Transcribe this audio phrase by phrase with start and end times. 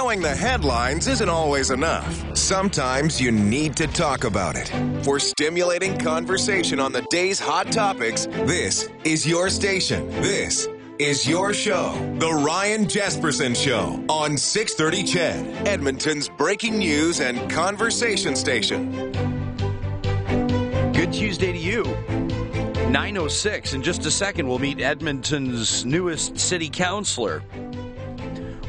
[0.00, 2.34] Knowing the headlines isn't always enough.
[2.34, 4.72] Sometimes you need to talk about it.
[5.04, 10.08] For stimulating conversation on the day's hot topics, this is your station.
[10.22, 10.66] This
[10.98, 18.34] is your show, The Ryan Jespersen Show on 630 CHED, Edmonton's breaking news and conversation
[18.34, 19.12] station.
[20.94, 21.84] Good Tuesday to you.
[22.88, 23.74] 906.
[23.74, 27.42] In just a second, we'll meet Edmonton's newest city councilor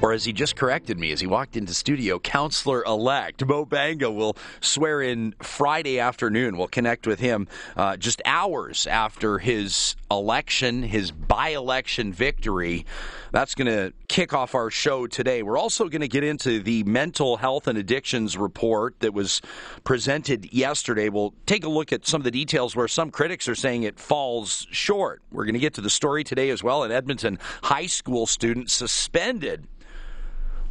[0.01, 4.09] or as he just corrected me as he walked into studio, counselor elect Moe Banga
[4.09, 6.57] will swear in Friday afternoon.
[6.57, 12.85] We'll connect with him uh, just hours after his election, his by election victory.
[13.31, 15.41] That's going to kick off our show today.
[15.43, 19.41] We're also going to get into the mental health and addictions report that was
[19.83, 21.09] presented yesterday.
[21.09, 23.99] We'll take a look at some of the details where some critics are saying it
[23.99, 25.21] falls short.
[25.31, 26.83] We're going to get to the story today as well.
[26.83, 29.67] An Edmonton high school student suspended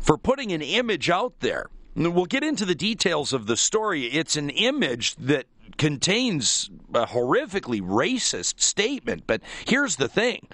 [0.01, 1.67] for putting an image out there.
[1.95, 4.07] And we'll get into the details of the story.
[4.07, 9.25] It's an image that contains a horrifically racist statement.
[9.27, 10.49] But here's the thing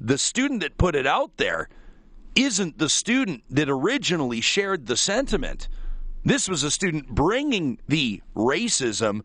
[0.00, 1.68] the student that put it out there
[2.34, 5.68] isn't the student that originally shared the sentiment.
[6.24, 9.22] This was a student bringing the racism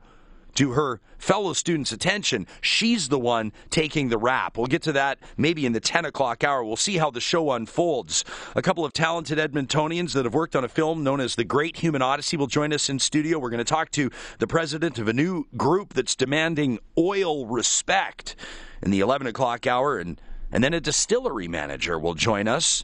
[0.60, 4.58] to her fellow students' attention, she's the one taking the rap.
[4.58, 6.66] We'll get to that maybe in the 10 o'clock hour.
[6.66, 8.26] We'll see how the show unfolds.
[8.58, 11.78] A couple of talented Edmontonians that have worked on a film known as The Great
[11.78, 13.40] Human Odyssey will join us in studio.
[13.40, 18.36] We're going to talk to the president of a new group that's demanding oil respect
[18.82, 20.20] in the 11 o'clock hour, and,
[20.52, 22.84] and then a distillery manager will join us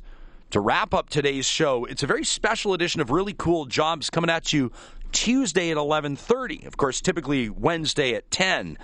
[0.52, 1.84] to wrap up today's show.
[1.84, 4.72] It's a very special edition of Really Cool Jobs coming at you
[5.12, 6.66] Tuesday at 11:30.
[6.66, 8.78] Of course, typically Wednesday at 10.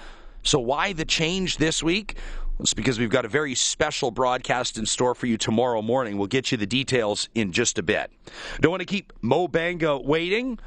[0.44, 2.17] So why the change this week?
[2.59, 6.17] It's because we've got a very special broadcast in store for you tomorrow morning.
[6.17, 8.11] We'll get you the details in just a bit.
[8.59, 10.59] Don't want to keep Moe Banga waiting.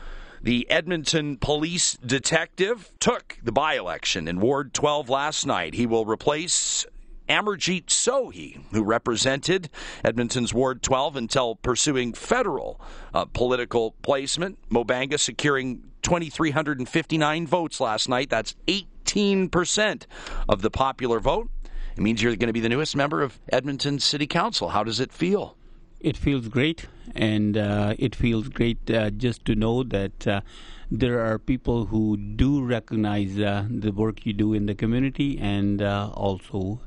[0.43, 5.75] The Edmonton police detective took the by election in Ward 12 last night.
[5.75, 6.85] He will replace
[7.29, 9.71] Amarjeet Sohi, who represented
[10.05, 12.81] Edmonton's Ward 12 until pursuing federal
[13.13, 14.59] uh, political placement.
[14.69, 18.31] Moe Banga securing 2,359 votes last night.
[18.31, 20.07] That's 18%
[20.49, 21.49] of the popular vote.
[21.97, 24.71] It means you're going to be the newest member of Edmonton City Council.
[24.71, 25.57] How does it feel?
[26.05, 26.85] It feels great,
[27.15, 30.43] and uh, it feels great uh, just to know that uh,
[30.91, 35.81] there are people who do recognize uh, the work you do in the community and
[35.81, 36.81] uh, also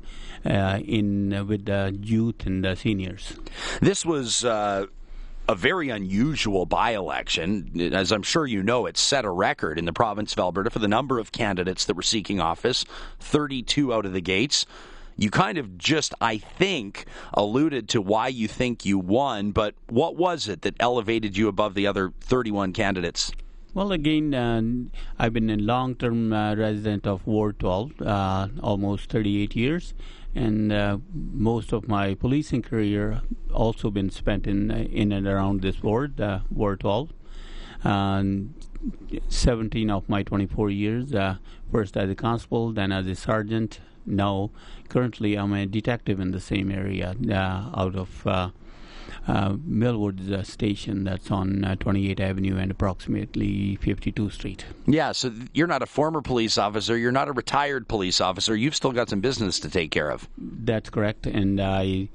[0.46, 3.36] uh, in with the youth and the seniors.
[3.80, 4.86] This was a
[5.52, 7.90] very unusual by election.
[7.92, 10.78] As I'm sure you know, it set a record in the province of Alberta for
[10.78, 12.84] the number of candidates that were seeking office
[13.18, 14.64] 32 out of the gates.
[15.18, 20.16] You kind of just, I think, alluded to why you think you won, but what
[20.16, 23.32] was it that elevated you above the other 31 candidates?
[23.74, 24.62] Well, again, uh,
[25.18, 29.92] I've been a long term uh, resident of Ward 12, uh, almost 38 years
[30.34, 35.82] and uh, most of my policing career also been spent in in and around this
[35.82, 37.12] ward, uh, Ward 12.
[39.28, 41.36] 17 of my 24 years, uh,
[41.72, 43.80] first as a constable, then as a sergeant.
[44.08, 44.50] Now,
[44.88, 48.50] currently, I'm a detective in the same area uh, out of uh,
[49.26, 54.64] uh, Millwood uh, station that's on uh, 28th Avenue and approximately 52th Street.
[54.86, 56.96] Yeah, so you're not a former police officer.
[56.96, 58.56] You're not a retired police officer.
[58.56, 60.28] You've still got some business to take care of.
[60.38, 62.08] That's correct, and I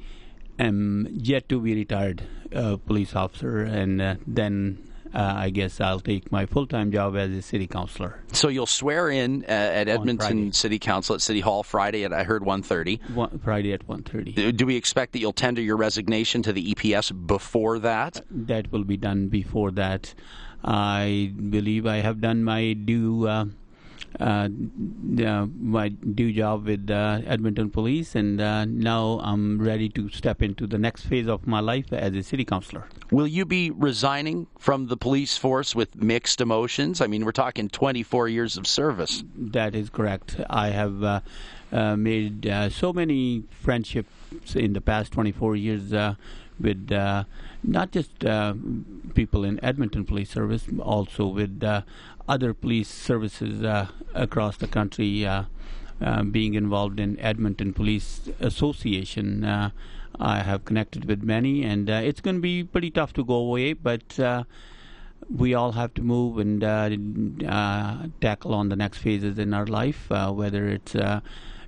[0.60, 4.80] am yet to be retired uh, police officer, and uh, then
[5.14, 8.20] uh, I guess I'll take my full time job as a city councilor.
[8.32, 12.24] So you'll swear in uh, at Edmonton City Council at City Hall Friday at I
[12.24, 13.42] heard 1.30.
[13.44, 14.56] Friday at 1.30.
[14.56, 18.18] Do we expect that you'll tender your resignation to the EPS before that?
[18.18, 20.14] Uh, that will be done before that.
[20.64, 23.46] I believe I have done my due uh,
[24.20, 24.48] uh,
[25.26, 30.42] uh, my due job with uh, Edmonton Police, and uh, now I'm ready to step
[30.42, 32.88] into the next phase of my life as a city councilor.
[33.12, 37.02] Will you be resigning from the police force with mixed emotions?
[37.02, 39.24] I mean, we're talking 24 years of service.
[39.36, 40.38] That is correct.
[40.50, 41.20] I have uh,
[41.72, 45.92] uh, made so many friendships in the past 24 years
[46.60, 46.92] with
[47.64, 48.54] not just uh,
[49.14, 51.82] people in Edmonton Police Service, also with uh,
[52.28, 55.26] other police services uh, across the country.
[55.26, 55.44] Uh,
[56.02, 59.46] uh, being involved in Edmonton Police Association,
[60.20, 63.72] I have connected with many, and it's going to be pretty tough to go away,
[63.72, 64.20] but
[65.30, 66.90] we all have to move and uh,
[67.48, 70.96] uh, tackle on the next phases in our life, uh, whether it's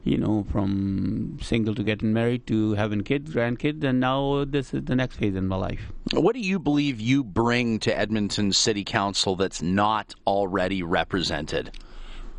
[0.06, 4.86] you know, from single to getting married to having kids, grandkids, and now this is
[4.86, 5.92] the next phase in my life.
[6.14, 11.72] What do you believe you bring to Edmonton City Council that's not already represented?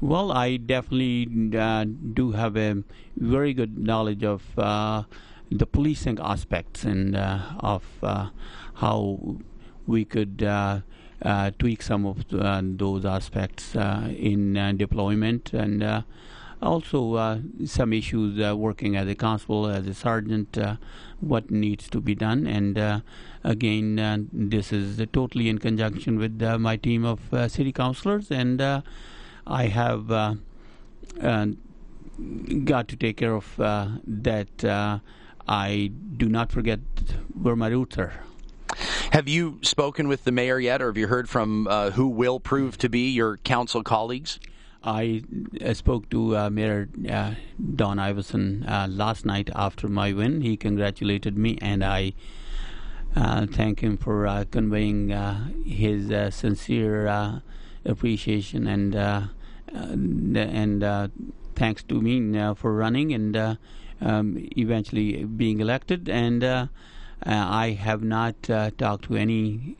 [0.00, 2.84] Well, I definitely uh, do have a
[3.16, 5.02] very good knowledge of uh,
[5.50, 8.28] the policing aspects and uh, of uh,
[8.74, 9.38] how
[9.88, 10.80] we could uh,
[11.22, 16.04] uh, tweak some of those aspects in deployment and
[16.62, 20.58] also some issues working as a constable, as a sergeant,
[21.20, 22.46] what needs to be done.
[22.46, 23.02] And
[23.44, 27.20] again, this is totally in conjunction with my team of
[27.50, 28.82] city councillors and
[29.46, 30.34] I have uh,
[31.22, 31.46] uh,
[32.64, 34.64] got to take care of uh, that.
[34.64, 34.98] Uh,
[35.48, 36.80] I do not forget
[37.40, 38.12] where my roots are.
[39.12, 42.40] Have you spoken with the mayor yet, or have you heard from uh, who will
[42.40, 44.40] prove to be your council colleagues?
[44.86, 45.22] I
[45.64, 47.34] uh, spoke to uh, Mayor uh,
[47.74, 50.42] Don Iveson last night after my win.
[50.42, 52.12] He congratulated me, and I
[53.14, 55.08] thank him for conveying
[55.64, 57.42] his sincere
[57.84, 58.94] appreciation and
[59.72, 61.08] and uh,
[61.54, 63.54] thanks to me uh, for running and uh,
[64.00, 66.08] um, eventually being elected.
[66.08, 66.44] And
[67.24, 68.42] I have not
[68.78, 69.76] talked to any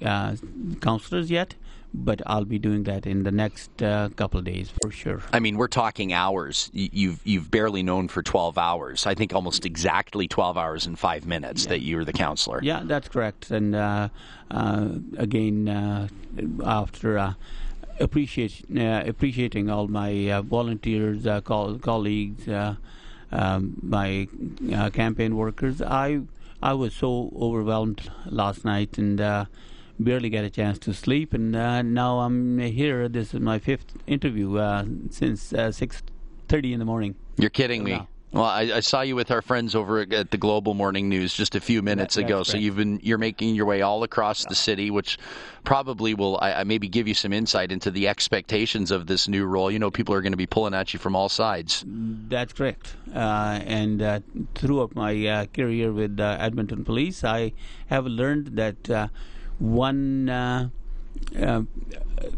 [0.81, 1.55] councillors yet
[2.05, 5.23] but I'll be doing that in the next uh, couple of days for sure.
[5.33, 6.71] I mean, we're talking hours.
[6.73, 9.07] You've you've barely known for 12 hours.
[9.07, 11.71] I think almost exactly 12 hours and five minutes yeah.
[11.71, 12.61] that you're the counselor.
[12.63, 13.51] Yeah, that's correct.
[13.51, 14.09] And uh,
[14.51, 16.11] uh, again,
[16.65, 17.35] after
[18.01, 22.75] appreciate uh, appreciating all my uh, volunteers, uh, co- colleagues, uh,
[23.33, 24.29] um, my
[24.73, 25.83] uh, campaign workers.
[25.83, 26.23] I
[26.63, 29.45] I was so overwhelmed last night and uh,
[29.99, 31.33] barely get a chance to sleep.
[31.33, 33.09] And now I'm here.
[33.09, 34.59] This is my fifth interview
[35.11, 36.03] since six
[36.49, 37.15] thirty in the morning.
[37.37, 37.93] You're kidding me.
[37.93, 38.09] Now.
[38.33, 41.55] Well, I, I, saw you with our friends over at the Global Morning News just
[41.55, 42.43] a few minutes that, ago.
[42.43, 45.17] So you've been you're making your way all across the city, which
[45.65, 49.47] probably will I, I maybe give you some insight into the expectations of this new
[49.47, 49.71] role.
[49.71, 51.85] You know, people are going to be pulling at you from all sides.
[51.87, 52.97] That's correct.
[53.15, 54.21] Uh, and uh,
[54.55, 57.53] throughout my uh, career with uh, Edmonton Police, I
[57.87, 59.09] have learned that uh,
[59.59, 60.69] one uh,
[61.41, 61.63] uh,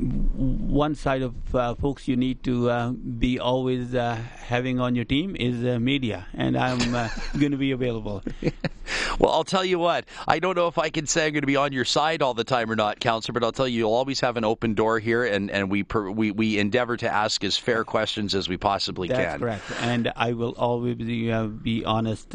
[0.01, 5.05] one side of uh, folks you need to uh, be always uh, having on your
[5.05, 8.23] team is uh, media, and I'm uh, going to be available.
[9.19, 10.05] well, I'll tell you what.
[10.27, 12.35] I don't know if I can say I'm going to be on your side all
[12.35, 14.99] the time or not, Counselor, but I'll tell you, you'll always have an open door
[14.99, 18.57] here, and, and we, per, we we endeavor to ask as fair questions as we
[18.57, 19.41] possibly That's can.
[19.41, 21.31] That's correct, and I will always be,
[21.63, 22.35] be honest,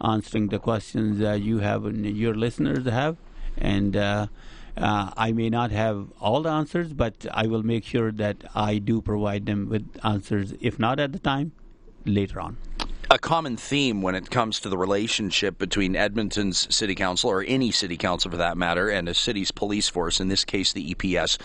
[0.00, 3.16] answering the questions you have and your listeners have,
[3.60, 4.26] and uh,
[4.76, 9.00] I may not have all the answers, but I will make sure that I do
[9.00, 11.52] provide them with answers, if not at the time,
[12.04, 12.56] later on
[13.10, 17.70] a common theme when it comes to the relationship between Edmonton's city council, or any
[17.70, 21.38] city council for that matter, and a city's police force, in this case the EPS,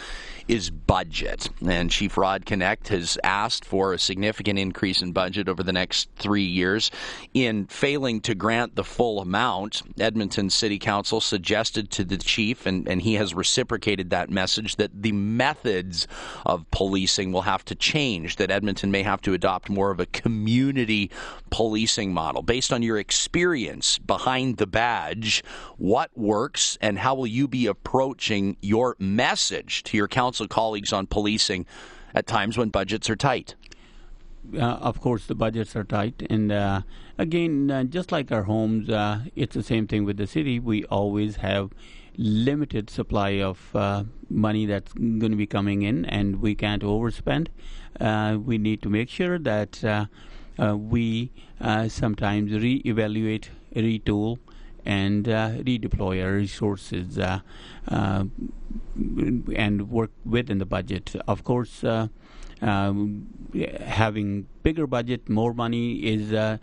[0.49, 1.49] is budget.
[1.65, 6.09] And Chief Rod Knecht has asked for a significant increase in budget over the next
[6.17, 6.91] three years.
[7.33, 12.89] In failing to grant the full amount, Edmonton City Council suggested to the chief, and,
[12.89, 16.09] and he has reciprocated that message, that the methods
[16.45, 20.05] of policing will have to change, that Edmonton may have to adopt more of a
[20.07, 21.09] community
[21.53, 22.41] policing model.
[22.41, 25.43] Based on your experience behind the badge,
[25.77, 31.05] what works and how will you be approaching your message to your council colleagues on
[31.05, 31.67] policing
[32.15, 33.53] at times when budgets are tight?
[34.55, 36.23] Uh, of course, the budgets are tight.
[36.27, 36.81] And uh,
[37.19, 40.59] again, uh, just like our homes, uh, it's the same thing with the city.
[40.59, 41.69] We always have
[42.17, 47.49] limited supply of uh, money that's going to be coming in, and we can't overspend.
[48.01, 50.09] Uh, we need to make sure that
[50.57, 54.39] we uh, sometimes re-evaluate, retool,
[54.85, 57.39] and uh, redeploy our resources uh,
[57.87, 58.25] uh,
[59.55, 61.15] and work within the budget.
[61.27, 62.07] Of course, uh,
[62.61, 63.27] um,
[63.85, 66.59] having bigger budget, more money is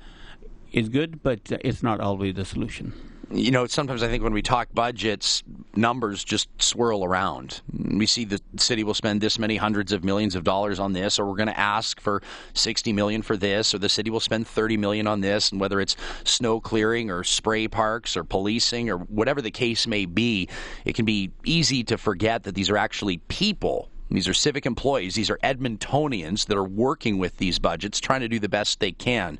[0.73, 4.42] is good, but it's not always the solution you know, sometimes I think when we
[4.42, 5.42] talk budgets,
[5.76, 7.60] numbers just swirl around.
[7.72, 11.18] We see the city will spend this many hundreds of millions of dollars on this,
[11.18, 12.22] or we're going to ask for
[12.54, 15.80] 60 million for this, or the city will spend 30 million on this, and whether
[15.80, 20.49] it's snow clearing or spray parks or policing or whatever the case may be,
[20.84, 25.14] it can be easy to forget that these are actually people these are civic employees.
[25.14, 28.90] These are Edmontonians that are working with these budgets, trying to do the best they
[28.90, 29.38] can.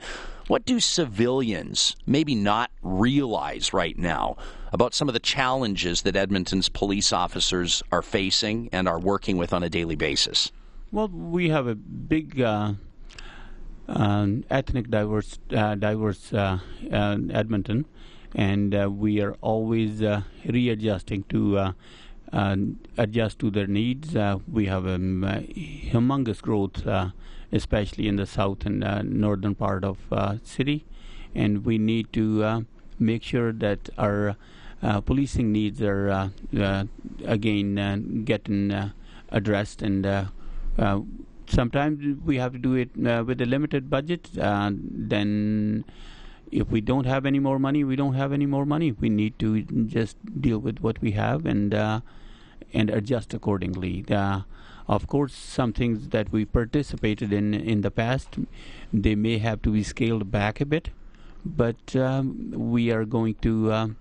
[0.51, 4.37] What do civilians maybe not realize right now
[4.73, 9.53] about some of the challenges that Edmonton's police officers are facing and are working with
[9.53, 10.51] on a daily basis?
[10.91, 12.73] Well, we have a big uh,
[13.87, 16.59] um, ethnic diverse uh, diverse uh,
[16.91, 17.87] uh, Edmonton,
[18.35, 21.73] and uh, we are always uh, readjusting to uh,
[22.33, 22.57] uh,
[22.99, 24.17] adjust to their needs.
[24.17, 27.11] Uh, we have a um, uh, humongous growth, uh,
[27.53, 30.85] especially in the south and uh, northern part of uh, city,
[31.35, 32.61] and we need to uh,
[32.99, 34.37] make sure that our
[34.83, 36.85] uh, policing needs are uh,
[37.25, 38.93] again getting
[39.31, 40.29] addressed and.
[41.47, 44.29] Sometimes we have to do it with a limited budget.
[44.33, 45.85] Then,
[46.53, 48.93] if we don't have any more money, we don't have any more money.
[48.93, 54.05] We need to just deal with what we have and and adjust accordingly.
[54.97, 58.39] Of course, some things that we participated in in the past,
[58.93, 60.91] they may have to be scaled back a bit,
[61.45, 63.73] but um, we are going to.
[63.73, 63.97] Um,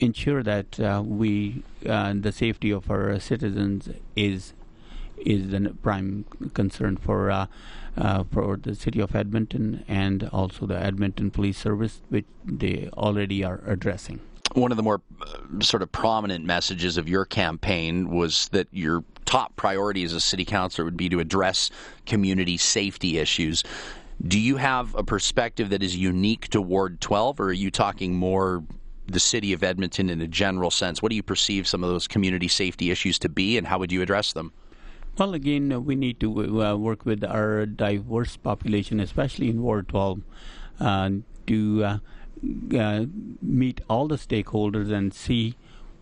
[0.00, 4.54] ensure that uh, we uh, the safety of our citizens is
[5.16, 7.46] is the prime concern for uh,
[7.96, 13.42] uh, for the city of Edmonton and also the Edmonton Police Service, which they already
[13.42, 14.20] are addressing.
[14.54, 19.04] One of the more uh, sort of prominent messages of your campaign was that your
[19.28, 21.70] top priority as a city councilor would be to address
[22.06, 23.62] community safety issues.
[24.26, 28.14] Do you have a perspective that is unique to Ward 12, or are you talking
[28.14, 28.64] more
[29.06, 31.02] the city of Edmonton in a general sense?
[31.02, 33.92] What do you perceive some of those community safety issues to be, and how would
[33.92, 34.50] you address them?
[35.18, 39.88] Well, again, uh, we need to uh, work with our diverse population, especially in Ward
[39.88, 40.22] 12,
[40.80, 41.10] uh,
[41.48, 41.98] to uh,
[42.74, 43.04] uh,
[43.42, 45.54] meet all the stakeholders and see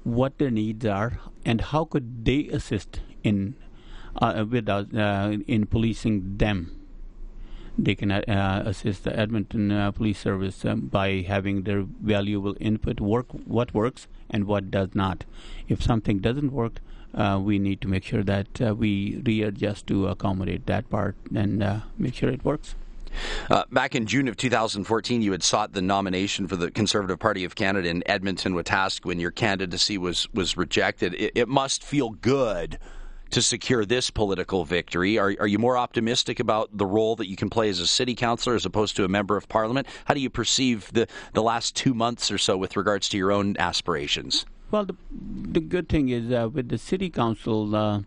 [0.06, 3.56] what their needs are and how could they assist in
[4.16, 4.86] uh, with us
[5.46, 6.72] in policing them.
[7.78, 13.74] They can assist the Edmonton Police Service um, by having their valuable input, work what
[13.74, 15.24] works and what does not.
[15.68, 16.80] If something doesn't work,
[17.16, 21.62] uh, we need to make sure that uh, we readjust to accommodate that part and
[21.62, 22.74] uh, make sure it works.
[23.50, 27.44] Uh, back in June of 2014, you had sought the nomination for the Conservative Party
[27.44, 31.14] of Canada in Edmonton Wetaskiwin when your candidacy was was rejected.
[31.14, 32.78] It, it, must feel good
[33.30, 35.18] to secure this political victory.
[35.18, 38.14] Are, are you more optimistic about the role that you can play as a city
[38.14, 39.86] councillor as opposed to a member of parliament?
[40.04, 43.32] How do you perceive the, the last two months or so with regards to your
[43.32, 44.46] own aspirations?
[44.70, 48.02] Well, the, the good thing is uh, with the city council, uh,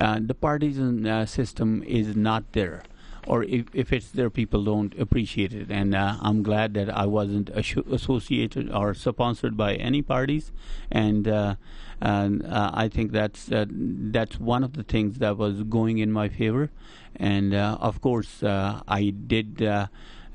[0.00, 2.82] uh, the partisan uh, system is not there.
[3.28, 5.70] Or if, if it's there, people don't appreciate it.
[5.70, 10.50] And uh, I'm glad that I wasn't associated or sponsored by any parties.
[10.90, 11.56] And, uh,
[12.00, 16.70] and I think that's that's one of the things that was going in my favor.
[17.16, 19.62] And of course, I did.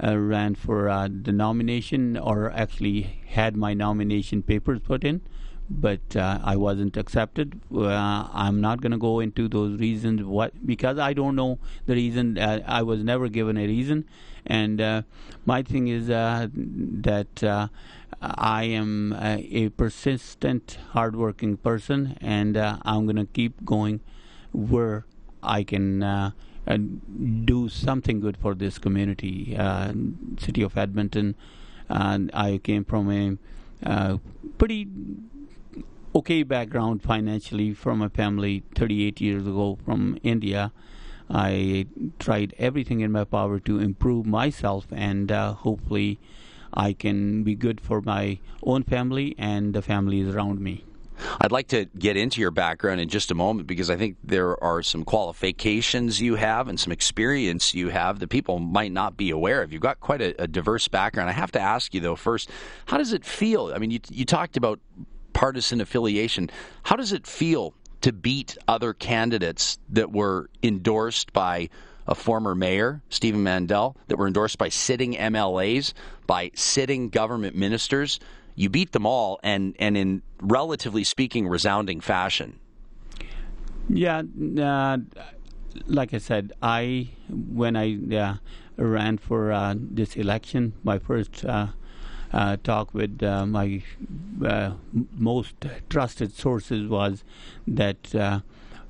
[0.03, 5.21] Uh, ran for uh, the nomination or actually had my nomination papers put in
[5.69, 7.59] but uh, I wasn't accepted.
[7.73, 10.23] Uh, I'm not going to go into those reasons.
[10.23, 12.37] What because I don't know the reason.
[12.37, 14.05] Uh, I was never given a reason,
[14.45, 15.01] and uh,
[15.45, 17.67] my thing is uh, that uh,
[18.21, 24.01] I am a persistent, hardworking person, and I'm going to keep going
[24.51, 25.05] where
[25.41, 26.33] I can.
[27.45, 29.53] do something good for this community,
[30.39, 31.35] city of Edmonton.
[31.89, 34.19] And I came from a
[34.57, 34.87] pretty
[36.15, 40.71] okay background financially from a family 38 years ago from India.
[41.29, 41.87] I
[42.19, 46.19] tried everything in my power to improve myself, and uh, hopefully,
[46.73, 50.83] I can be good for my own family and the families around me.
[51.39, 54.61] I'd like to get into your background in just a moment because I think there
[54.63, 59.29] are some qualifications you have and some experience you have that people might not be
[59.29, 59.71] aware of.
[59.71, 61.29] You've got quite a, a diverse background.
[61.29, 62.49] I have to ask you, though, first,
[62.85, 63.71] how does it feel?
[63.73, 64.79] I mean, you, you talked about
[65.33, 66.49] partisan affiliation.
[66.83, 71.69] How does it feel to beat other candidates that were endorsed by
[72.05, 75.93] a former mayor, Stephen Mandel, that were endorsed by sitting MLAs,
[76.27, 78.19] by sitting government ministers?
[78.55, 82.59] You beat them all, and, and in relatively speaking, resounding fashion.
[83.89, 84.21] Yeah,
[84.59, 84.97] uh,
[85.87, 88.35] like I said, I when I uh,
[88.77, 91.43] ran for uh, this election, my first
[92.33, 93.81] uh, uh, talk with uh, my
[94.45, 94.71] uh,
[95.17, 95.55] most
[95.89, 97.23] trusted sources was
[97.67, 98.13] that.
[98.15, 98.39] Uh,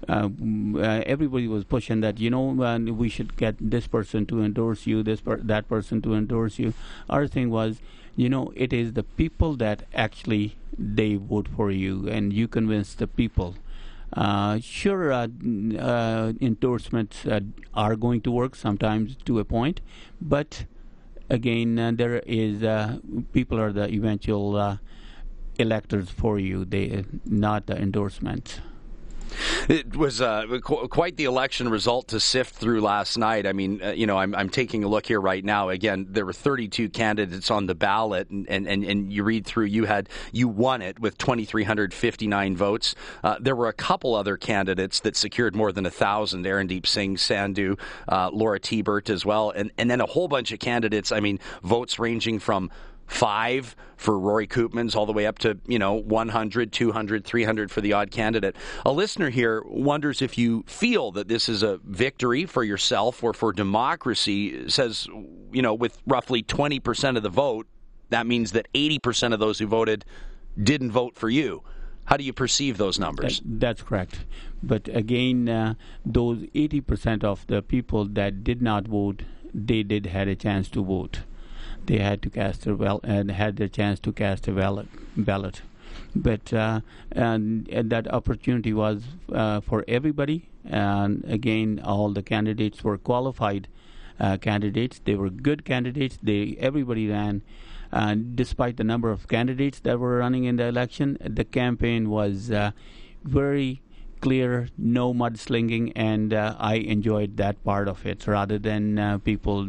[0.09, 0.27] uh,
[0.75, 2.43] uh, everybody was pushing that you know
[2.91, 6.73] we should get this person to endorse you this per- that person to endorse you
[7.09, 7.79] our thing was
[8.17, 12.93] you know it is the people that actually they vote for you and you convince
[12.95, 13.55] the people
[14.15, 15.27] uh, sure, uh,
[15.79, 17.25] uh, endorsements
[17.73, 19.81] are going to work sometimes to a point,
[20.21, 20.65] but
[21.29, 22.99] again, uh, there is uh,
[23.31, 24.77] people are the eventual uh,
[25.57, 26.65] electors for you.
[26.65, 28.59] They not the endorsements.
[29.69, 33.47] It was uh, qu- quite the election result to sift through last night.
[33.47, 35.69] I mean, uh, you know, I'm, I'm, taking a look here right now.
[35.69, 39.85] Again, there were 32 candidates on the ballot, and, and, and, you read through, you
[39.85, 42.95] had you won it with 2,359 votes.
[43.23, 46.43] Uh, there were a couple other candidates that secured more than a thousand.
[46.43, 50.59] Deep Singh, Sandhu, uh, Laura Thibert as well, and and then a whole bunch of
[50.59, 51.11] candidates.
[51.11, 52.69] I mean, votes ranging from
[53.07, 57.81] five for Rory Koopmans all the way up to, you know, 100, 200, 300 for
[57.81, 58.55] the odd candidate.
[58.85, 63.33] A listener here wonders if you feel that this is a victory for yourself or
[63.33, 65.07] for democracy, says,
[65.51, 67.67] you know, with roughly 20% of the vote,
[68.09, 70.05] that means that 80% of those who voted
[70.61, 71.63] didn't vote for you.
[72.05, 73.39] How do you perceive those numbers?
[73.39, 74.25] That, that's correct.
[74.61, 80.27] But again, uh, those 80% of the people that did not vote, they did had
[80.27, 81.21] a chance to vote
[81.85, 84.87] they had to cast a well and had the chance to cast a ballot.
[85.17, 85.61] ballot.
[86.15, 90.49] But uh, and, and, that opportunity was uh, for everybody.
[90.65, 93.67] And again, all the candidates were qualified
[94.19, 95.01] uh, candidates.
[95.03, 96.17] They were good candidates.
[96.21, 97.41] They everybody ran.
[97.91, 102.49] And despite the number of candidates that were running in the election, the campaign was
[102.49, 102.71] uh,
[103.23, 103.81] very
[104.19, 109.67] clear, no mudslinging, and uh, I enjoyed that part of it rather than uh, people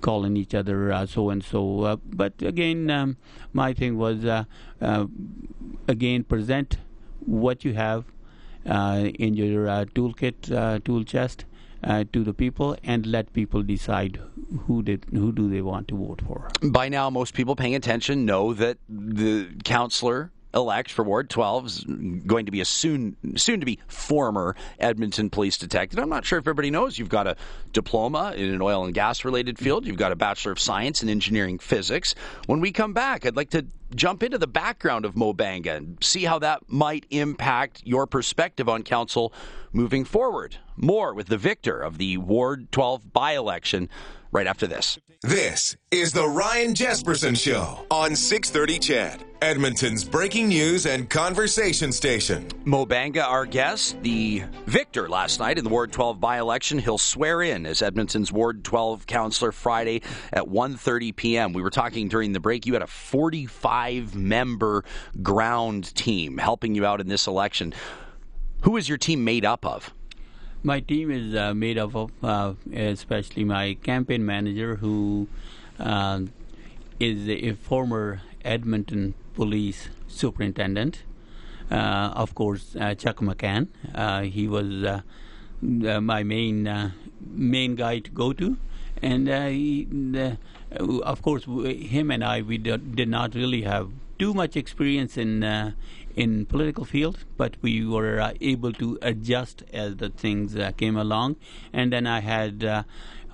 [0.00, 2.00] calling each other so and so.
[2.06, 3.16] but again, um,
[3.52, 4.44] my thing was uh,
[5.88, 6.78] again present
[7.20, 8.04] what you have
[8.64, 11.44] in your toolkit, tool chest.
[11.84, 14.18] Uh, to the people and let people decide
[14.66, 16.48] who did who do they want to vote for.
[16.62, 21.84] By now, most people paying attention know that the councillor elect for Ward 12 is
[22.26, 25.98] going to be a soon soon to be former Edmonton police detective.
[25.98, 27.36] I'm not sure if everybody knows you've got a
[27.72, 29.86] diploma in an oil and gas related field.
[29.86, 32.14] You've got a bachelor of science in engineering physics.
[32.46, 36.02] When we come back, I'd like to jump into the background of Moe Banga and
[36.02, 39.32] see how that might impact your perspective on council
[39.72, 40.56] moving forward.
[40.76, 43.88] More with the victor of the Ward 12 by election
[44.36, 44.98] right after this.
[45.22, 52.46] This is the Ryan Jespersen Show on 630 CHED, Edmonton's breaking news and conversation station.
[52.66, 56.78] Moe Banga, our guest, the victor last night in the Ward 12 by-election.
[56.78, 61.54] He'll swear in as Edmonton's Ward 12 councillor Friday at 1.30 p.m.
[61.54, 62.66] We were talking during the break.
[62.66, 64.84] You had a 45-member
[65.22, 67.72] ground team helping you out in this election.
[68.60, 69.94] Who is your team made up of?
[70.66, 75.28] My team is uh, made up of uh, especially my campaign manager, who
[75.78, 76.22] uh,
[76.98, 81.04] is a former Edmonton police superintendent.
[81.70, 83.68] Uh, of course, uh, Chuck McCann.
[83.94, 85.02] Uh, he was
[85.62, 86.92] my main
[87.24, 88.56] main guy to go to,
[89.00, 89.86] and he,
[90.80, 95.42] of course, him and I we did, did not really have too much experience in
[96.16, 100.96] in political field, but we were uh, able to adjust as the things uh, came
[100.96, 101.36] along.
[101.72, 102.82] And then I had a uh,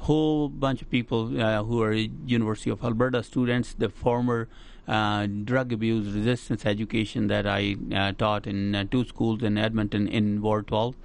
[0.02, 4.48] whole bunch of people uh, who are University of Alberta students, the former
[4.88, 10.42] uh, drug abuse resistance education that I uh, taught in two schools in Edmonton in
[10.42, 10.96] Ward 12.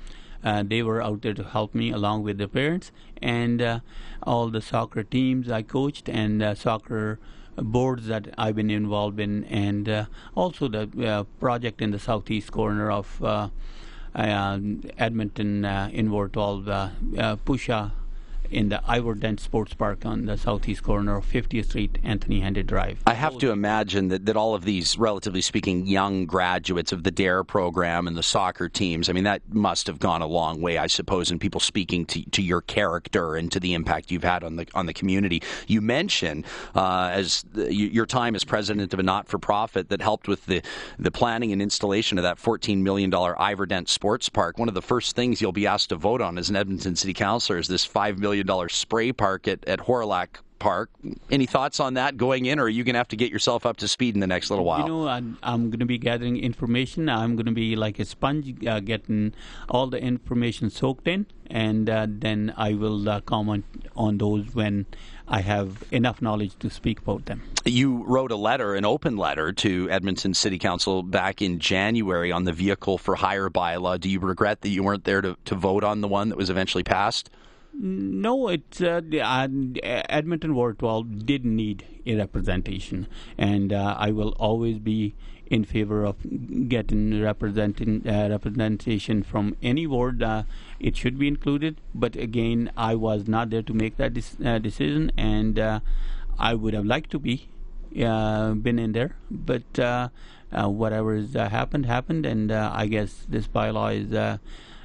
[0.64, 3.82] they were out there to help me along with the parents and
[4.24, 7.20] all the soccer teams I coached and soccer
[7.58, 12.52] boards that I've been involved in, and uh, also the uh, project in the southeast
[12.52, 13.50] corner of uh,
[14.16, 14.60] uh
[14.98, 16.90] Edmonton uh, in Ward 12, uh,
[17.46, 17.92] Pusha
[18.52, 22.66] in the Ivor Dent Sports Park on the southeast corner of 50th Street, Anthony Henday
[22.66, 23.02] Drive.
[23.06, 27.12] I have to imagine that, that all of these, relatively speaking, young graduates of the
[27.12, 30.78] DARE program and the soccer teams, I mean, that must have gone a long way,
[30.78, 34.44] I suppose, in people speaking to, to your character and to the impact you've had
[34.44, 35.42] on the on the community.
[35.68, 40.46] You mentioned uh, as the, your time as president of a not-for-profit that helped with
[40.46, 40.62] the,
[41.00, 44.58] the planning and installation of that $14 million Ivor Dent Sports Park.
[44.58, 47.14] One of the first things you'll be asked to vote on as an Edmonton City
[47.14, 50.90] Councillor is this $5 million million spray park at, at Hawrelak Park.
[51.30, 53.66] Any thoughts on that going in, or are you going to have to get yourself
[53.66, 54.82] up to speed in the next little while?
[54.82, 57.10] You know, I'm, I'm going to be gathering information.
[57.10, 59.34] I'm going to be like a sponge, uh, getting
[59.70, 64.88] all the information soaked in, and uh, then I will uh, comment on those when
[65.28, 67.44] I have enough knowledge to speak about them.
[67.66, 72.46] You wrote a letter, an open letter, to Edmonton City Council back in January on
[72.46, 74.00] the vehicle for hire bylaw.
[74.00, 76.50] Do you regret that you weren't there to, to vote on the one that was
[76.50, 77.30] eventually passed?
[77.80, 79.48] No, it's uh, uh,
[79.84, 85.14] Edmonton Ward 12 did need a representation, and uh, I will always be
[85.46, 86.16] in favor of
[86.68, 90.24] getting representing uh, representation from any ward.
[90.24, 90.44] Uh,
[90.80, 95.12] it should be included, but again, I was not there to make that uh, decision,
[95.16, 95.60] and
[96.40, 97.48] I would have liked to be
[98.04, 100.10] uh, been in there, but uh,
[100.52, 104.38] uh, whatever has uh, happened happened, and uh, I guess this bylaw is uh,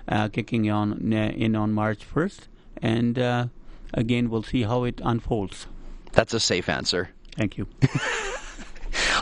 [0.09, 2.49] uh, kicking on in on March 1st,
[2.83, 3.47] and uh,
[3.95, 5.67] again we'll see how it unfolds.
[6.13, 7.11] That's a safe answer.
[7.37, 7.67] Thank you.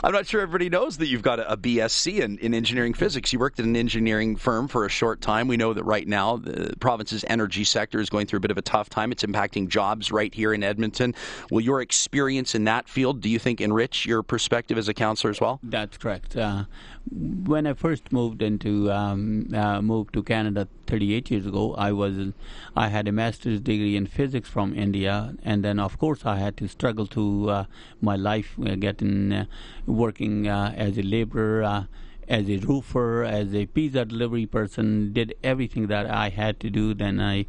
[0.03, 3.31] I'm not sure everybody knows that you've got a, BSc in, in, engineering physics.
[3.31, 5.47] You worked at an engineering firm for a short time.
[5.47, 8.57] We know that right now the province's energy sector is going through a bit of
[8.57, 9.11] a tough time.
[9.11, 11.13] It's impacting jobs right here in Edmonton.
[11.51, 15.29] Will your experience in that field, do you think, enrich your perspective as a counselor
[15.29, 15.59] as well?
[15.61, 16.35] That's correct.
[16.35, 16.65] Uh,
[17.09, 22.33] when I first moved into um, uh, moved to Canada 38 years ago, I was
[22.75, 26.57] I had a master's degree in physics from India, and then of course I had
[26.57, 27.65] to struggle to uh,
[28.01, 29.45] my life uh, getting uh,
[29.85, 31.63] working uh, as a laborer.
[31.63, 31.83] Uh,
[32.27, 36.93] as a roofer, as a pizza delivery person, did everything that I had to do.
[36.93, 37.45] Then I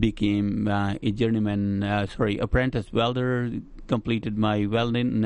[0.00, 3.52] became a journeyman, sorry, apprentice welder,
[3.86, 5.24] completed my welding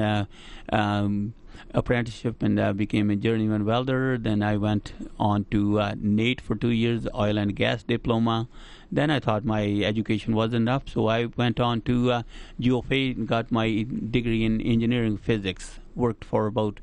[0.71, 1.33] um,
[1.75, 4.19] apprenticeship and uh, became a journeyman welder.
[4.19, 8.49] Then I went on to uh, NAIT for two years, oil and gas diploma.
[8.91, 12.23] Then I thought my education was enough, so I went on to uh,
[12.59, 15.79] U of A and got my degree in engineering physics.
[15.95, 16.81] Worked for about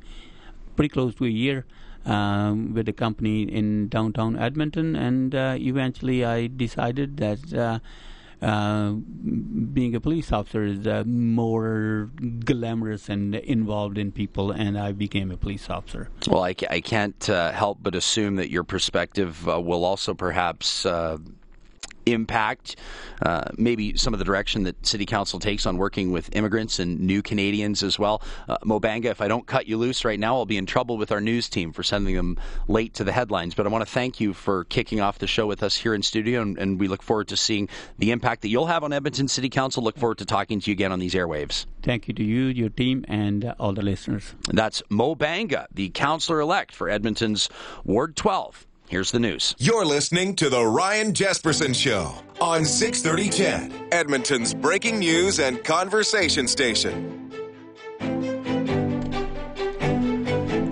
[0.76, 1.66] pretty close to a year.
[2.06, 7.80] Um, with a company in downtown Edmonton, and uh, eventually I decided that uh,
[8.42, 12.10] uh, being a police officer is uh, more
[12.46, 16.10] glamorous and involved in people, and I became a police officer.
[16.28, 20.86] Well, I, I can't uh, help but assume that your perspective uh, will also perhaps
[20.86, 21.18] uh,
[22.14, 22.76] impact
[23.22, 27.00] uh, maybe some of the direction that City Council takes on working with immigrants and
[27.00, 28.22] new Canadians as well.
[28.48, 30.98] Uh, Moe Banga, if I don't cut you loose right now, I'll be in trouble
[30.98, 33.56] with our news team for sending them late to the headlines.
[33.56, 36.04] But I want to thank you for kicking off the show with us here in
[36.04, 39.28] studio, and, and we look forward to seeing the impact that you'll have on Edmonton
[39.28, 39.84] City Council.
[39.84, 41.66] Look forward to talking to you again on these airwaves.
[41.82, 44.36] Thank you to you, your team, and uh, all the listeners.
[44.50, 47.50] That's Moe Banga, the councillor elect for Edmonton's
[47.84, 48.67] Ward 12.
[48.90, 49.54] Here's the news.
[49.60, 56.48] You're listening to The Ryan Jespersen Show on 630 CHED, Edmonton's breaking news and conversation
[56.48, 57.30] station.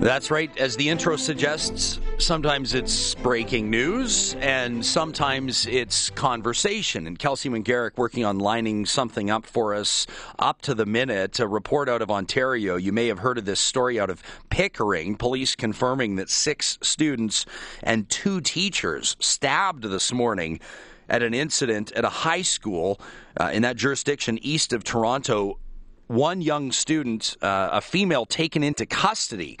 [0.06, 0.56] That's right.
[0.56, 7.08] As the intro suggests, sometimes it's breaking news and sometimes it's conversation.
[7.08, 10.06] And Kelsey McGarrick working on lining something up for us
[10.38, 11.40] up to the minute.
[11.40, 12.76] A report out of Ontario.
[12.76, 15.16] You may have heard of this story out of Pickering.
[15.16, 17.44] Police confirming that six students
[17.82, 20.60] and two teachers stabbed this morning
[21.08, 23.00] at an incident at a high school
[23.40, 25.58] uh, in that jurisdiction east of Toronto.
[26.06, 29.58] One young student, uh, a female, taken into custody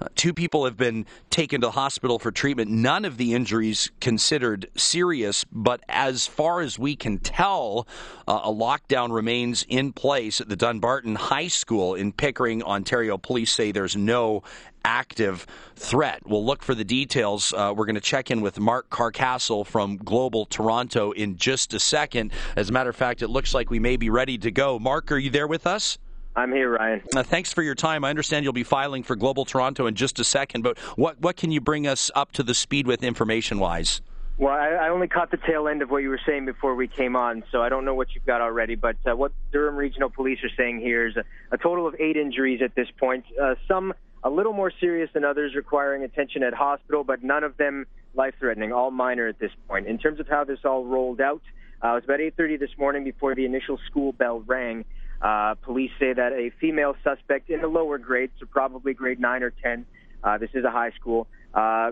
[0.00, 2.70] uh, two people have been taken to hospital for treatment.
[2.70, 7.86] None of the injuries considered serious, but as far as we can tell,
[8.26, 13.18] uh, a lockdown remains in place at the Dunbarton High School in Pickering, Ontario.
[13.18, 14.42] Police say there's no
[14.84, 16.22] active threat.
[16.24, 17.52] We'll look for the details.
[17.52, 21.80] Uh, we're going to check in with Mark Carcasole from Global Toronto in just a
[21.80, 22.32] second.
[22.56, 24.78] As a matter of fact, it looks like we may be ready to go.
[24.78, 25.98] Mark, are you there with us?
[26.38, 27.02] I'm here, Ryan.
[27.16, 28.04] Uh, thanks for your time.
[28.04, 31.36] I understand you'll be filing for Global Toronto in just a second, but what, what
[31.36, 34.00] can you bring us up to the speed with information wise?
[34.36, 36.86] Well, I, I only caught the tail end of what you were saying before we
[36.86, 38.76] came on, so I don't know what you've got already.
[38.76, 42.16] But uh, what Durham Regional Police are saying here is a, a total of eight
[42.16, 43.24] injuries at this point.
[43.40, 47.56] Uh, some a little more serious than others, requiring attention at hospital, but none of
[47.56, 48.72] them life-threatening.
[48.72, 49.88] All minor at this point.
[49.88, 51.42] In terms of how this all rolled out,
[51.82, 54.84] uh, it was about 8:30 this morning before the initial school bell rang.
[55.20, 59.42] Uh, police say that a female suspect in the lower grades, so probably grade 9
[59.42, 59.84] or 10,
[60.22, 61.90] uh, this is a high school, uh,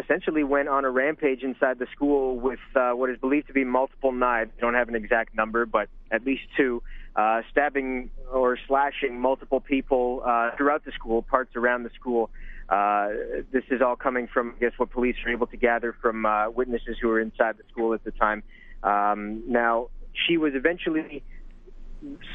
[0.00, 3.64] essentially went on a rampage inside the school with uh, what is believed to be
[3.64, 4.50] multiple knives.
[4.58, 6.82] I don't have an exact number, but at least two,
[7.14, 12.30] uh, stabbing or slashing multiple people uh, throughout the school, parts around the school.
[12.68, 13.08] Uh,
[13.52, 16.50] this is all coming from, I guess, what police are able to gather from uh,
[16.50, 18.42] witnesses who were inside the school at the time.
[18.82, 19.90] Um, now,
[20.26, 21.22] she was eventually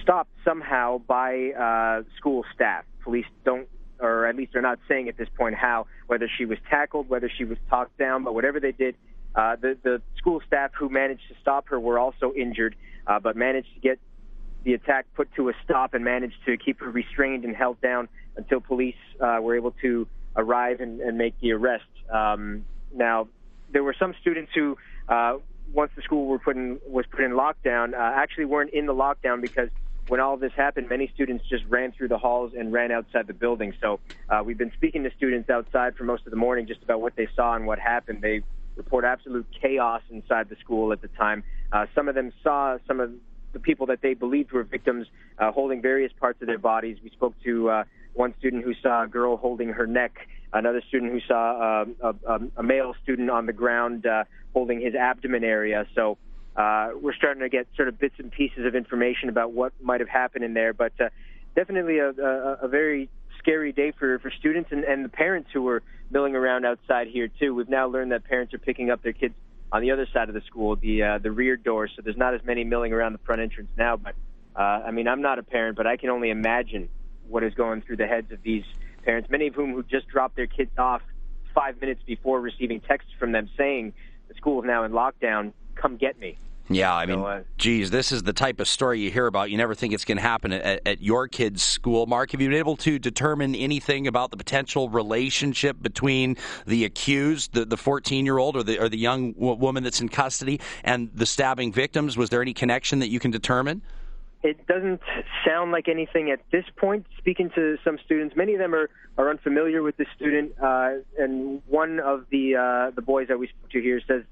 [0.02, 2.86] stopped somehow by uh, school staff.
[3.04, 3.68] Police don't,
[4.00, 7.30] or at least they're not saying at this point how, whether she was tackled, whether
[7.38, 8.96] she was talked down, but whatever they did,
[9.36, 12.76] uh, the, the school staff who managed to stop her were also injured,
[13.08, 14.00] uh, but managed to get
[14.64, 18.10] the attack put to a stop and managed to keep her restrained and held down
[18.36, 21.86] until police uh, were able to arrive and, and make the arrest.
[22.12, 23.28] Um, now,
[23.72, 24.78] there were some students who
[25.08, 25.38] uh,
[25.74, 28.94] once the school were put in, was put in lockdown, uh, actually weren't in the
[28.94, 29.70] lockdown because
[30.08, 33.34] when all this happened, many students just ran through the halls and ran outside the
[33.34, 33.74] building.
[33.80, 37.00] So uh, we've been speaking to students outside for most of the morning just about
[37.02, 38.22] what they saw and what happened.
[38.22, 38.42] They
[38.76, 41.44] report absolute chaos inside the school at the time.
[41.72, 43.12] Uh, some of them saw some of
[43.54, 46.98] the people that they believed were victims uh, holding various parts of their bodies.
[47.04, 51.12] We spoke to uh, one student who saw a girl holding her neck, another student
[51.12, 55.86] who saw uh, a, a, male student on the ground uh, holding his abdomen area.
[55.96, 56.18] So
[56.56, 60.00] uh, we're starting to get sort of bits and pieces of information about what might
[60.00, 60.74] have happened in there.
[60.74, 61.10] But uh,
[61.56, 65.62] definitely a, a, a very scary day for, for students and, and the parents who
[65.62, 67.54] were milling around outside here too.
[67.54, 69.36] We've now learned that parents are picking up their kids
[69.72, 71.88] on the other side of the school, the uh, the rear door.
[71.88, 73.98] So there's not as many milling around the front entrance now.
[73.98, 74.16] But
[74.56, 76.90] uh, I mean, I'm not a parent, but I can only imagine
[77.28, 78.64] what is going through the heads of these
[79.00, 81.02] parents, many of whom who just dropped their kids off
[81.54, 83.94] five minutes before receiving texts from them saying
[84.28, 85.54] the school is now in lockdown.
[85.76, 86.38] Come get me.
[86.72, 89.50] Yeah, I mean, uh, geez, this is the type of story you hear about.
[89.50, 92.06] You never think it's going to happen at, at, your kid's school.
[92.06, 97.54] Mark, have you been able to determine anything about the potential relationship between the accused,
[97.54, 101.10] the 14 year old, or the or the young w- woman that's in custody, and
[101.16, 102.16] the stabbing victims?
[102.18, 103.82] Was there any connection that you can determine?
[104.42, 105.02] It doesn't
[105.46, 107.06] sound like anything at this point.
[107.18, 111.62] Speaking to some students, many of them are, are unfamiliar with the student, uh, and
[111.68, 114.24] one of the uh, the boys that we spoke to here says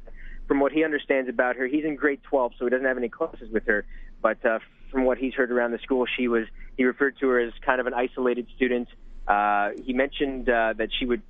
[0.48, 3.10] from what he understands about her, he's in grade 12, so he doesn't have any
[3.10, 3.86] classes with her.
[4.22, 4.60] But uh,
[4.92, 6.46] from what he's heard around the school, she was
[6.78, 8.88] he referred to her as kind of an isolated student.
[9.28, 11.22] Uh, he mentioned uh, that she would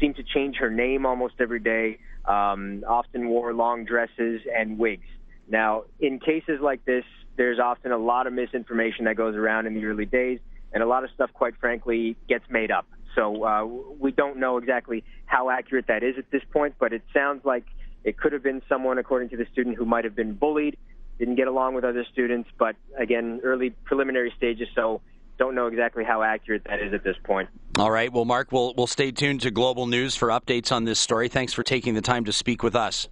[0.00, 1.98] seem to change her name almost every day.
[2.24, 5.06] Um, often wore long dresses and wigs.
[5.48, 7.04] Now, in cases like this,
[7.36, 10.40] there's often a lot of misinformation that goes around in the early days,
[10.72, 12.86] and a lot of stuff, quite frankly, gets made up.
[13.14, 13.64] So uh,
[13.98, 17.64] we don't know exactly how accurate that is at this point, but it sounds like
[18.04, 20.76] it could have been someone, according to the student, who might have been bullied,
[21.18, 25.00] didn't get along with other students, but again, early preliminary stages, so
[25.38, 27.48] don't know exactly how accurate that is at this point.
[27.78, 28.12] All right.
[28.12, 31.28] Well, Mark, we'll, we'll stay tuned to Global News for updates on this story.
[31.28, 33.08] Thanks for taking the time to speak with us.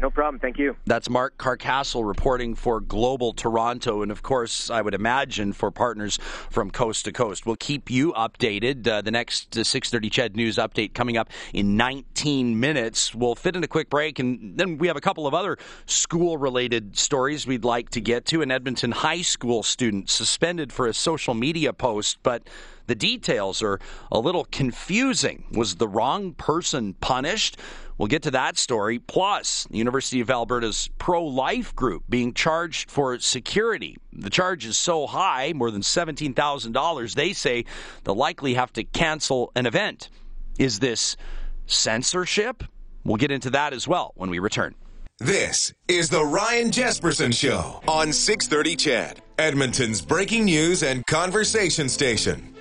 [0.00, 0.40] No problem.
[0.40, 0.76] Thank you.
[0.86, 6.18] That's Mark Carcasole reporting for Global Toronto, and of course, I would imagine for partners
[6.48, 7.44] from coast to coast.
[7.44, 8.88] We'll keep you updated.
[8.88, 13.14] Uh, the next uh, 6:30 CHED News update coming up in 19 minutes.
[13.14, 16.96] We'll fit in a quick break, and then we have a couple of other school-related
[16.96, 18.40] stories we'd like to get to.
[18.40, 22.48] An Edmonton high school student suspended for a social media post, but
[22.86, 23.78] the details are
[24.10, 25.44] a little confusing.
[25.52, 27.58] Was the wrong person punished?
[28.00, 28.98] We'll get to that story.
[28.98, 33.98] Plus, the University of Alberta's pro life group being charged for security.
[34.10, 37.66] The charge is so high, more than $17,000, they say
[38.04, 40.08] they'll likely have to cancel an event.
[40.58, 41.18] Is this
[41.66, 42.64] censorship?
[43.04, 44.76] We'll get into that as well when we return.
[45.18, 52.54] This is the Ryan Jespersen Show on 630 CHED, Edmonton's breaking news and conversation station.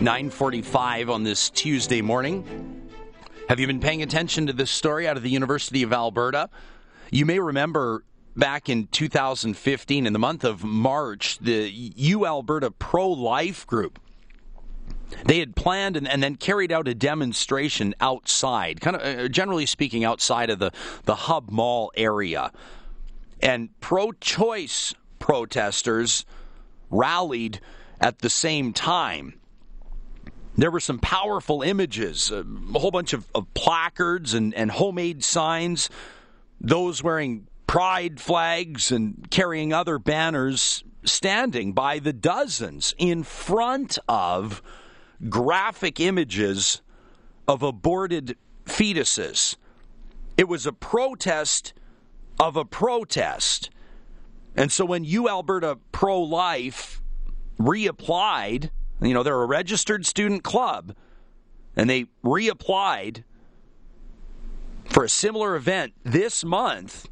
[0.00, 2.83] 945 on this Tuesday morning.
[3.48, 6.48] Have you been paying attention to this story out of the University of Alberta?
[7.10, 8.02] You may remember
[8.34, 14.00] back in 2015, in the month of March, the U Alberta Pro Life Group.
[15.26, 19.66] They had planned and, and, then carried out a demonstration outside, kind of uh, generally
[19.66, 20.72] speaking, outside of the,
[21.04, 22.50] the hub mall area.
[23.40, 26.24] And pro choice protesters
[26.90, 27.60] rallied
[28.00, 29.34] at the same time.
[30.56, 35.24] There were some powerful images, uh, a whole bunch of, of placards and, and homemade
[35.24, 35.90] signs,
[36.60, 44.62] those wearing pride flags and carrying other banners standing by the dozens in front of
[45.28, 46.82] graphic images
[47.48, 49.56] of aborted fetuses.
[50.36, 51.72] It was a protest
[52.38, 53.70] of a protest.
[54.56, 57.02] And so when U Alberta Pro Life
[57.58, 58.70] reapplied
[59.08, 60.96] you know, they're a registered student club,
[61.76, 63.24] and they reapplied
[64.84, 67.08] for a similar event this month.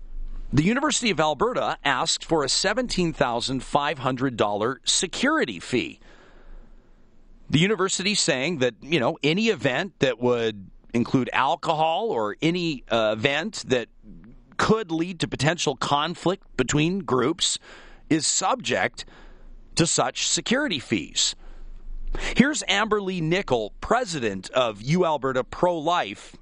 [0.52, 5.98] The University of Alberta asked for a $17,500 security fee.
[7.48, 13.14] The university saying that, you know, any event that would include alcohol or any uh,
[13.16, 13.88] event that
[14.58, 17.58] could lead to potential conflict between groups
[18.08, 19.04] is subject
[19.74, 21.34] to such security fees.
[22.36, 26.36] Here's Amberly Nickel, president of U Alberta Pro Life,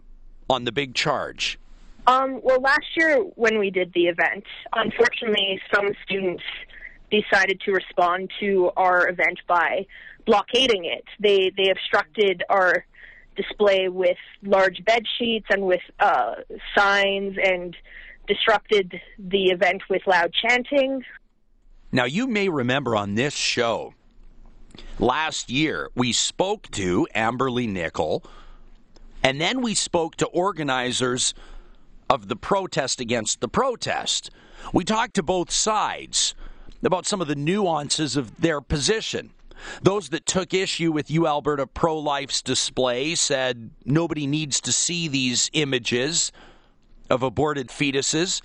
[0.48, 1.58] on the big charge.
[2.06, 6.42] Um, well, last year when we did the event, unfortunately, some students
[7.10, 9.86] decided to respond to our event by
[10.26, 11.04] blockading it.
[11.18, 12.84] They they obstructed our
[13.36, 16.36] display with large bed sheets and with uh,
[16.76, 17.76] signs and
[18.26, 21.02] disrupted the event with loud chanting.
[21.92, 23.94] Now, you may remember on this show
[24.98, 28.24] last year, we spoke to Amberly Nickel,
[29.22, 31.34] and then we spoke to organizers
[32.08, 34.30] of the protest against the protest.
[34.72, 36.34] We talked to both sides
[36.82, 39.30] about some of the nuances of their position.
[39.82, 45.06] Those that took issue with U Alberta Pro Life's display said nobody needs to see
[45.06, 46.32] these images
[47.10, 48.40] of aborted fetuses.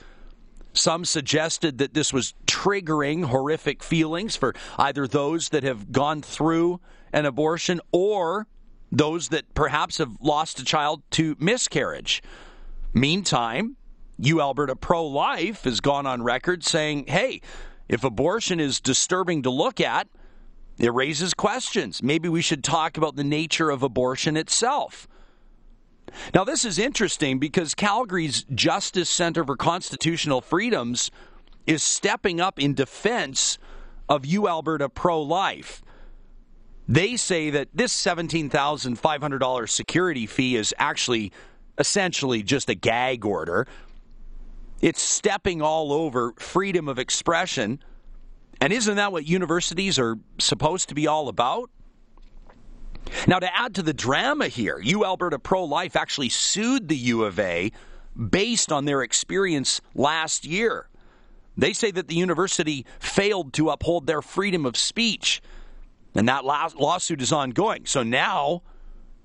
[0.75, 6.81] Some suggested that this was triggering horrific feelings for either those that have gone through
[7.13, 8.47] an abortion or
[8.91, 12.21] those that perhaps have lost a child to miscarriage.
[12.93, 13.77] Meantime,
[14.19, 17.41] U Alberta Pro Life has gone on record saying, hey,
[17.87, 20.07] if abortion is disturbing to look at,
[20.77, 22.03] it raises questions.
[22.03, 25.07] Maybe we should talk about the nature of abortion itself.
[26.33, 31.11] Now, this is interesting because Calgary's Justice Center for Constitutional Freedoms
[31.67, 33.57] is stepping up in defense
[34.07, 35.81] of U Alberta pro life.
[36.87, 41.31] They say that this $17,500 security fee is actually
[41.77, 43.67] essentially just a gag order.
[44.81, 47.79] It's stepping all over freedom of expression.
[48.61, 51.71] And isn't that what universities are supposed to be all about?
[53.27, 57.23] Now, to add to the drama here, U Alberta Pro Life actually sued the U
[57.23, 57.71] of A
[58.15, 60.89] based on their experience last year.
[61.57, 65.41] They say that the university failed to uphold their freedom of speech,
[66.13, 67.85] and that lawsuit is ongoing.
[67.85, 68.61] So now,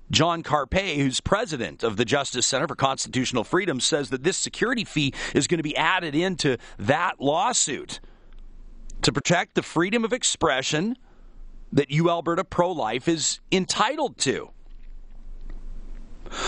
[0.09, 4.83] John Carpay, who's president of the Justice Center for Constitutional Freedom, says that this security
[4.83, 7.99] fee is going to be added into that lawsuit
[9.01, 10.97] to protect the freedom of expression
[11.73, 14.51] that U Alberta Pro Life is entitled to.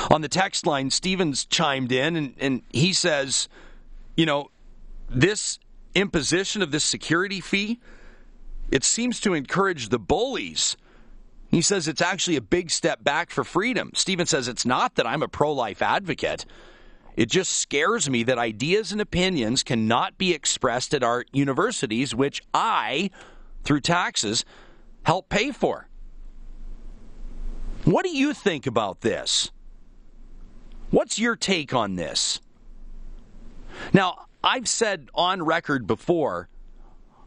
[0.09, 3.49] On the text line, Stevens chimed in and, and he says,
[4.15, 4.49] you know,
[5.09, 5.59] this
[5.95, 7.79] imposition of this security fee,
[8.71, 10.77] it seems to encourage the bullies.
[11.51, 13.91] He says it's actually a big step back for freedom.
[13.93, 16.45] Stevens says it's not that I'm a pro life advocate.
[17.15, 22.41] It just scares me that ideas and opinions cannot be expressed at our universities, which
[22.53, 23.11] I,
[23.63, 24.45] through taxes,
[25.03, 25.87] help pay for.
[27.85, 29.51] What do you think about this?
[30.89, 32.39] What's your take on this?
[33.93, 36.49] Now, I've said on record before,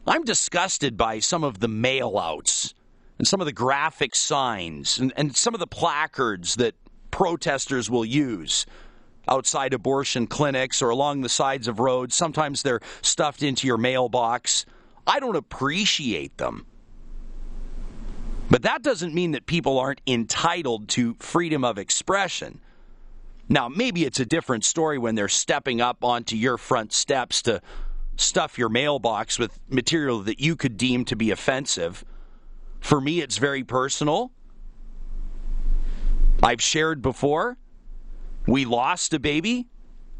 [0.07, 2.75] I'm disgusted by some of the mail outs
[3.19, 6.75] and some of the graphic signs and, and some of the placards that
[7.11, 8.67] protesters will use
[9.29, 12.15] outside abortion clinics or along the sides of roads.
[12.15, 14.65] Sometimes they're stuffed into your mailbox.
[15.07, 16.67] I don't appreciate them.
[18.51, 22.61] But that doesn't mean that people aren't entitled to freedom of expression.
[23.49, 27.61] Now, maybe it's a different story when they're stepping up onto your front steps to
[28.17, 32.05] stuff your mailbox with material that you could deem to be offensive.
[32.81, 34.33] For me, it's very personal.
[36.43, 37.57] I've shared before.
[38.47, 39.69] We lost a baby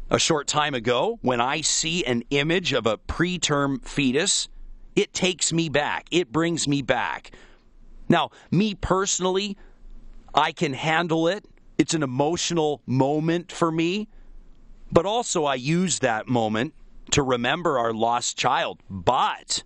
[0.09, 1.19] a short time ago.
[1.21, 4.47] When I see an image of a preterm fetus,
[4.95, 6.07] it takes me back.
[6.11, 7.31] It brings me back.
[8.09, 9.57] Now, me personally,
[10.33, 11.45] I can handle it.
[11.77, 14.07] It's an emotional moment for me.
[14.91, 16.73] But also, I use that moment
[17.11, 18.81] to remember our lost child.
[18.89, 19.63] But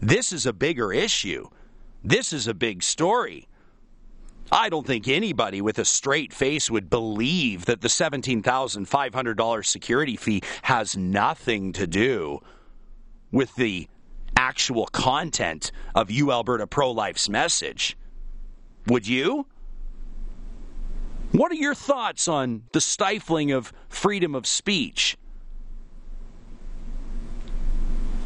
[0.00, 1.48] this is a bigger issue.
[2.02, 3.48] This is a big story.
[4.52, 10.42] I don't think anybody with a straight face would believe that the $17,500 security fee
[10.62, 12.40] has nothing to do
[13.32, 13.88] with the
[14.36, 17.96] actual content of U Alberta Pro Life's message.
[18.86, 19.46] Would you?
[21.32, 25.16] What are your thoughts on the stifling of freedom of speech?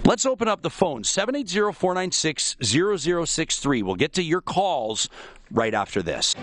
[0.04, 3.82] Let's open up the phone 780 496 0063.
[3.82, 5.08] We'll get to your calls
[5.50, 6.34] right after this.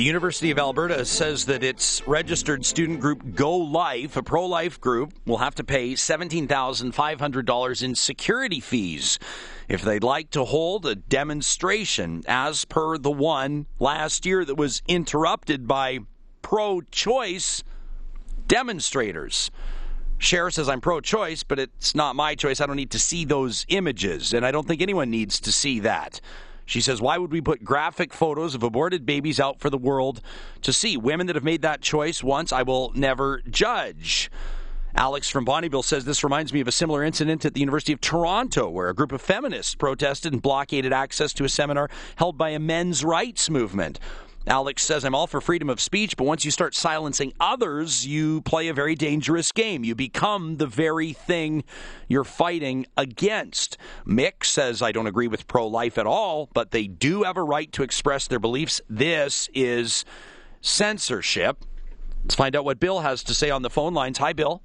[0.00, 4.80] The University of Alberta says that its registered student group Go Life, a pro life
[4.80, 9.18] group, will have to pay $17,500 in security fees
[9.68, 14.80] if they'd like to hold a demonstration, as per the one last year that was
[14.88, 15.98] interrupted by
[16.40, 17.62] pro choice
[18.48, 19.50] demonstrators.
[20.16, 22.62] Cher says, I'm pro choice, but it's not my choice.
[22.62, 25.78] I don't need to see those images, and I don't think anyone needs to see
[25.80, 26.22] that.
[26.70, 30.20] She says, Why would we put graphic photos of aborted babies out for the world
[30.62, 30.96] to see?
[30.96, 34.30] Women that have made that choice once, I will never judge.
[34.94, 38.00] Alex from Bonnyville says this reminds me of a similar incident at the University of
[38.00, 42.50] Toronto where a group of feminists protested and blockaded access to a seminar held by
[42.50, 43.98] a men's rights movement.
[44.46, 48.40] Alex says, I'm all for freedom of speech, but once you start silencing others, you
[48.40, 49.84] play a very dangerous game.
[49.84, 51.62] You become the very thing
[52.08, 53.76] you're fighting against.
[54.06, 57.42] Mick says, I don't agree with pro life at all, but they do have a
[57.42, 58.80] right to express their beliefs.
[58.88, 60.06] This is
[60.62, 61.64] censorship.
[62.24, 64.16] Let's find out what Bill has to say on the phone lines.
[64.18, 64.62] Hi, Bill.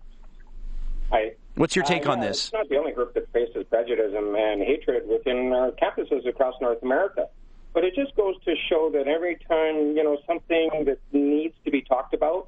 [1.12, 1.34] Hi.
[1.56, 2.46] What's your take uh, on this?
[2.46, 6.82] It's not the only group that faces prejudice and hatred within our campuses across North
[6.82, 7.28] America.
[7.76, 11.72] But it just goes to show that every time, you know, something that needs to
[11.72, 12.48] be talked about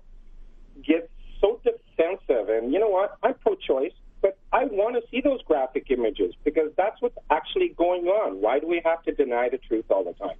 [0.81, 1.09] gets
[1.41, 2.47] so defensive.
[2.47, 3.17] And you know what?
[3.21, 7.75] I'm pro choice, but I want to see those graphic images because that's what's actually
[7.77, 8.39] going on.
[8.41, 10.37] Why do we have to deny the truth all the time?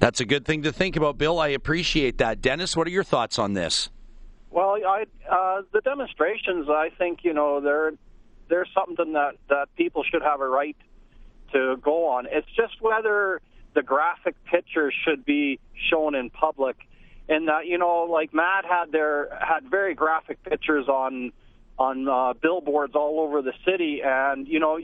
[0.00, 1.38] That's a good thing to think about, Bill.
[1.38, 2.40] I appreciate that.
[2.40, 3.90] Dennis, what are your thoughts on this?
[4.50, 7.92] Well, I, uh, the demonstrations, I think, you know, they're
[8.48, 10.76] they're something that that people should have a right
[11.52, 12.26] to go on.
[12.28, 13.40] It's just whether
[13.74, 15.58] the graphic pictures should be
[15.90, 16.76] shown in public,
[17.28, 21.32] and that you know, like Matt had their had very graphic pictures on
[21.78, 24.78] on uh, billboards all over the city, and you know,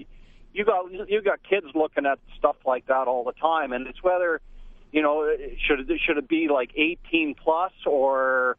[0.53, 4.03] you got you got kids looking at stuff like that all the time, and it's
[4.03, 4.41] whether
[4.93, 5.31] you know
[5.67, 8.57] should it should it be like 18 plus or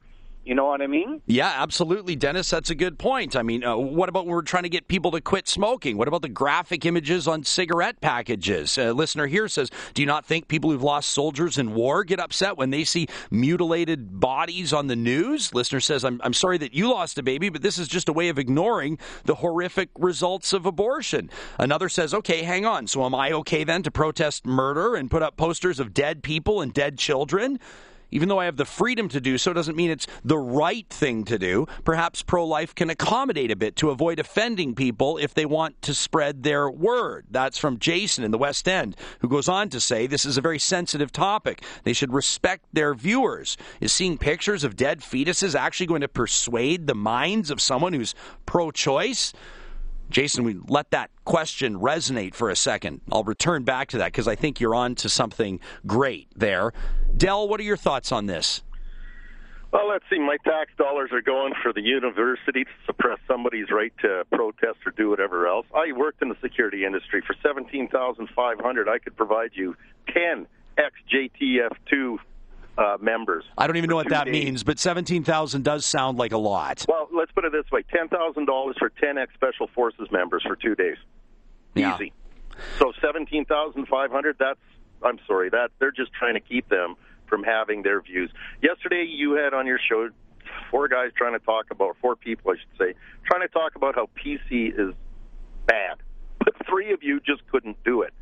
[0.50, 1.22] you know what I mean?
[1.28, 2.50] Yeah, absolutely, Dennis.
[2.50, 3.36] That's a good point.
[3.36, 5.96] I mean, uh, what about when we're trying to get people to quit smoking?
[5.96, 8.76] What about the graphic images on cigarette packages?
[8.80, 12.20] A listener here says, Do you not think people who've lost soldiers in war get
[12.20, 15.54] upset when they see mutilated bodies on the news?
[15.54, 18.14] Listener says, I'm, I'm sorry that you lost a baby, but this is just a
[18.14, 21.30] way of ignoring the horrific results of abortion.
[21.60, 22.88] Another says, Okay, hang on.
[22.88, 26.60] So am I okay then to protest murder and put up posters of dead people
[26.60, 27.60] and dead children?
[28.12, 31.24] Even though I have the freedom to do so, doesn't mean it's the right thing
[31.26, 31.68] to do.
[31.84, 35.94] Perhaps pro life can accommodate a bit to avoid offending people if they want to
[35.94, 37.26] spread their word.
[37.30, 40.42] That's from Jason in the West End, who goes on to say this is a
[40.42, 41.64] very sensitive topic.
[41.84, 43.58] They should respect their viewers.
[43.80, 48.16] Is seeing pictures of dead fetuses actually going to persuade the minds of someone who's
[48.46, 49.34] pro choice?
[50.10, 53.02] Jason, we let that question resonate for a second.
[53.12, 56.74] I'll return back to that because I think you're on to something great there.
[57.16, 58.64] Dell, what are your thoughts on this?
[59.72, 60.18] Well, let's see.
[60.18, 64.92] My tax dollars are going for the university to suppress somebody's right to protest or
[64.98, 65.68] do whatever else.
[65.76, 68.90] I worked in the security industry for seventeen thousand five hundred.
[68.90, 69.76] I could provide you
[70.08, 70.48] ten
[70.80, 72.18] ex-JTF2
[72.80, 73.44] uh, members.
[73.58, 74.46] I don't even know what that days.
[74.46, 76.86] means, but seventeen thousand does sound like a lot.
[76.88, 80.56] Well, let's put it this way: ten thousand dollars for ten ex-special forces members for
[80.56, 80.98] two days.
[81.76, 81.96] Yeah.
[81.96, 82.14] Easy.
[82.80, 84.38] So seventeen thousand five hundred.
[84.40, 84.60] That's
[85.04, 85.50] I'm sorry.
[85.50, 86.96] That they're just trying to keep them
[87.28, 88.32] from having their views.
[88.62, 90.10] Yesterday, you had on your show
[90.72, 93.96] four guys trying to talk about four people, I should say, trying to talk about
[93.96, 94.96] how PC is
[95.68, 95.98] bad,
[96.40, 98.14] but three of you just couldn't do it,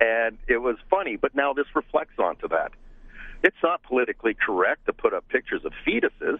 [0.00, 1.16] and it was funny.
[1.16, 2.72] But now this reflects onto that.
[3.42, 6.38] It's not politically correct to put up pictures of fetuses,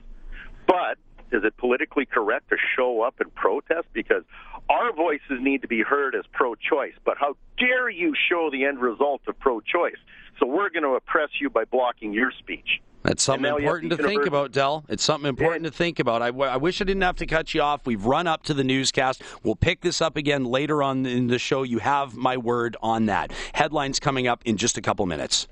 [0.67, 0.99] but
[1.33, 3.87] is it politically correct to show up and protest?
[3.93, 4.23] Because
[4.71, 8.65] our voices need to be heard as pro choice, but how dare you show the
[8.65, 9.97] end result of pro choice?
[10.39, 12.81] So we're going to oppress you by blocking your speech.
[13.03, 14.85] That's something And now you have important to think about, Dell.
[14.89, 16.23] It's something important to think about.
[16.23, 17.87] I, w- I wish I didn't have to cut you off.
[17.87, 19.23] We've run up to the newscast.
[19.45, 21.63] We'll pick this up again later on in the show.
[21.63, 23.33] You have my word on that.
[23.55, 25.47] Headlines coming up in just a couple minutes.